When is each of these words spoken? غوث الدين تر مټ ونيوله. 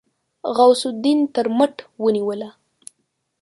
غوث 0.55 0.81
الدين 0.91 1.19
تر 1.35 1.45
مټ 1.57 1.73
ونيوله. 2.03 2.49